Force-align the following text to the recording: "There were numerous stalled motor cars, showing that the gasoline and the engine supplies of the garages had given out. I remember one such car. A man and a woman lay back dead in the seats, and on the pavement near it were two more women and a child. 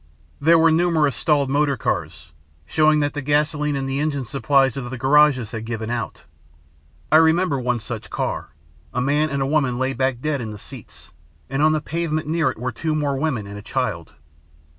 "There 0.39 0.57
were 0.57 0.71
numerous 0.71 1.15
stalled 1.15 1.47
motor 1.51 1.77
cars, 1.77 2.31
showing 2.65 3.01
that 3.01 3.13
the 3.13 3.21
gasoline 3.21 3.75
and 3.75 3.87
the 3.87 3.99
engine 3.99 4.25
supplies 4.25 4.75
of 4.75 4.89
the 4.89 4.97
garages 4.97 5.51
had 5.51 5.63
given 5.63 5.91
out. 5.91 6.23
I 7.11 7.17
remember 7.17 7.59
one 7.59 7.79
such 7.79 8.09
car. 8.09 8.49
A 8.95 8.99
man 8.99 9.29
and 9.29 9.43
a 9.43 9.45
woman 9.45 9.77
lay 9.77 9.93
back 9.93 10.19
dead 10.19 10.41
in 10.41 10.49
the 10.49 10.57
seats, 10.57 11.11
and 11.51 11.61
on 11.61 11.73
the 11.73 11.81
pavement 11.81 12.25
near 12.25 12.49
it 12.49 12.57
were 12.57 12.71
two 12.71 12.95
more 12.95 13.15
women 13.15 13.45
and 13.45 13.59
a 13.59 13.61
child. 13.61 14.13